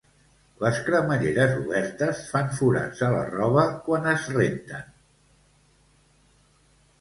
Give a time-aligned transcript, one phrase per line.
[0.61, 4.89] Les cremalleres obertes fan forats a la roba quan es renten